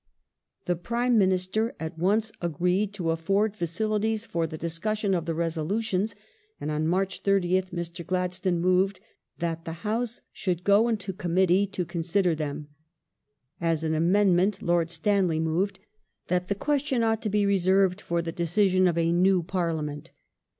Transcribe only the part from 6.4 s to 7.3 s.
and on March